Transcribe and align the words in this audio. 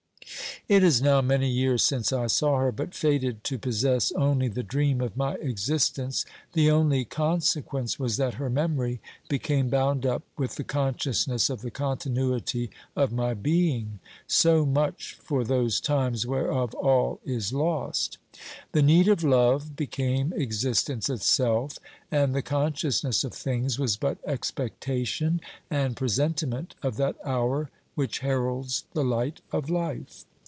It 0.67 0.83
is 0.83 1.01
now 1.01 1.19
many 1.21 1.49
years 1.49 1.83
since 1.83 2.13
I 2.13 2.27
saw 2.27 2.59
her, 2.59 2.71
but 2.71 2.93
fated 2.93 3.43
to 3.45 3.57
possess 3.57 4.13
only 4.13 4.47
the 4.47 4.63
dream 4.63 5.01
of 5.01 5.17
my 5.17 5.33
existence, 5.35 6.23
the 6.53 6.71
only 6.71 7.03
conse 7.03 7.61
quence 7.61 7.99
was 7.99 8.15
that 8.15 8.35
her 8.35 8.49
memory 8.49 9.01
became 9.27 9.67
bound 9.69 10.05
up 10.05 10.21
with 10.37 10.55
the 10.55 10.63
consciousness 10.63 11.49
of 11.49 11.61
the 11.61 11.71
continuity 11.71 12.69
of 12.95 13.11
my 13.11 13.33
being. 13.33 13.99
So 14.27 14.65
much 14.65 15.17
for 15.21 15.43
those 15.43 15.81
times 15.81 16.25
whereof 16.25 16.73
all 16.75 17.19
is 17.25 17.51
lost. 17.51 18.17
The 18.71 18.83
need 18.83 19.09
of 19.09 19.25
love 19.25 19.75
became 19.75 20.31
existence 20.37 21.09
itself, 21.09 21.79
and 22.11 22.33
the 22.33 22.43
con 22.43 22.71
sciousness 22.73 23.25
of 23.25 23.33
things 23.33 23.77
was 23.77 23.97
but 23.97 24.19
expectation 24.25 25.41
and 25.69 25.97
presentiment 25.97 26.75
of 26.81 26.95
that 26.95 27.17
hour 27.25 27.69
which 27.95 28.19
heralds 28.19 28.85
the 28.93 29.03
light 29.03 29.41
of 29.51 29.69
life. 29.69 30.23